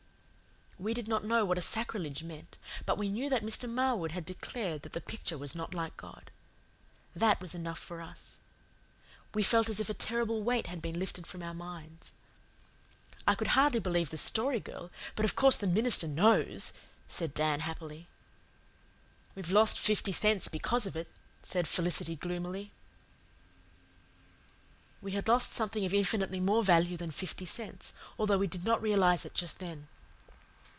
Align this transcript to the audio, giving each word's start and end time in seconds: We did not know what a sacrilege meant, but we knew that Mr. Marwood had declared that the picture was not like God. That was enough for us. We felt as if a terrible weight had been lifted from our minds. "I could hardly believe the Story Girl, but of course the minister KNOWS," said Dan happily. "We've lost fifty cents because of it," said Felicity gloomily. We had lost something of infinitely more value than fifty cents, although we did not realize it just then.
We 0.79 0.95
did 0.95 1.07
not 1.07 1.23
know 1.23 1.45
what 1.45 1.59
a 1.59 1.61
sacrilege 1.61 2.23
meant, 2.23 2.57
but 2.87 2.97
we 2.97 3.07
knew 3.07 3.29
that 3.29 3.43
Mr. 3.43 3.69
Marwood 3.69 4.13
had 4.13 4.25
declared 4.25 4.81
that 4.81 4.93
the 4.93 4.99
picture 4.99 5.37
was 5.37 5.53
not 5.53 5.75
like 5.75 5.95
God. 5.95 6.31
That 7.15 7.39
was 7.39 7.53
enough 7.53 7.77
for 7.77 8.01
us. 8.01 8.39
We 9.35 9.43
felt 9.43 9.69
as 9.69 9.79
if 9.79 9.91
a 9.91 9.93
terrible 9.93 10.41
weight 10.41 10.65
had 10.65 10.81
been 10.81 10.97
lifted 10.97 11.27
from 11.27 11.43
our 11.43 11.53
minds. 11.53 12.15
"I 13.27 13.35
could 13.35 13.49
hardly 13.49 13.79
believe 13.79 14.09
the 14.09 14.17
Story 14.17 14.59
Girl, 14.59 14.89
but 15.15 15.23
of 15.23 15.35
course 15.35 15.55
the 15.55 15.67
minister 15.67 16.07
KNOWS," 16.07 16.73
said 17.07 17.35
Dan 17.35 17.59
happily. 17.59 18.07
"We've 19.35 19.51
lost 19.51 19.77
fifty 19.77 20.11
cents 20.11 20.47
because 20.47 20.87
of 20.87 20.95
it," 20.95 21.09
said 21.43 21.67
Felicity 21.67 22.15
gloomily. 22.15 22.71
We 24.99 25.11
had 25.11 25.27
lost 25.27 25.51
something 25.53 25.85
of 25.85 25.93
infinitely 25.93 26.39
more 26.39 26.63
value 26.63 26.97
than 26.97 27.11
fifty 27.11 27.45
cents, 27.45 27.93
although 28.17 28.39
we 28.39 28.47
did 28.47 28.65
not 28.65 28.81
realize 28.81 29.25
it 29.25 29.35
just 29.35 29.59
then. 29.59 29.87